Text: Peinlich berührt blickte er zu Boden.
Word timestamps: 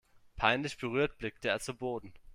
Peinlich 0.35 0.79
berührt 0.79 1.19
blickte 1.19 1.49
er 1.49 1.59
zu 1.59 1.75
Boden. 1.75 2.11